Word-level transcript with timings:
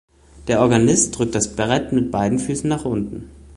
Der 0.47 0.61
Organist 0.61 1.15
drückt 1.19 1.35
das 1.35 1.55
Brett 1.55 1.91
mit 1.93 2.09
beiden 2.09 2.39
Füßen 2.39 2.67
nach 2.67 2.85
unten. 2.85 3.29